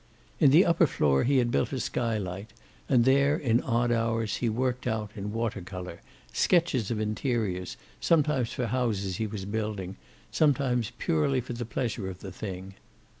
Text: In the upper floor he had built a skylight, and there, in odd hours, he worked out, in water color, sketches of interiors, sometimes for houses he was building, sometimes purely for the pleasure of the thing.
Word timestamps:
In 0.39 0.49
the 0.49 0.65
upper 0.65 0.87
floor 0.87 1.25
he 1.25 1.37
had 1.37 1.51
built 1.51 1.71
a 1.71 1.79
skylight, 1.79 2.49
and 2.89 3.05
there, 3.05 3.37
in 3.37 3.61
odd 3.61 3.91
hours, 3.91 4.37
he 4.37 4.49
worked 4.49 4.87
out, 4.87 5.11
in 5.15 5.31
water 5.31 5.61
color, 5.61 6.01
sketches 6.33 6.89
of 6.89 6.99
interiors, 6.99 7.77
sometimes 7.99 8.51
for 8.51 8.65
houses 8.65 9.17
he 9.17 9.27
was 9.27 9.45
building, 9.45 9.97
sometimes 10.31 10.91
purely 10.97 11.39
for 11.39 11.53
the 11.53 11.65
pleasure 11.65 12.09
of 12.09 12.21
the 12.21 12.31
thing. 12.31 12.73